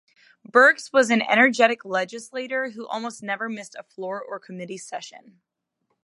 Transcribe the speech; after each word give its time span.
Burks 0.43 0.91
was 0.91 1.11
an 1.11 1.21
energetic 1.21 1.85
legislator 1.85 2.71
who 2.71 2.87
almost 2.87 3.21
never 3.21 3.47
missed 3.47 3.75
a 3.77 3.83
floor 3.83 4.19
or 4.19 4.39
committee 4.39 4.75
session. 4.79 5.41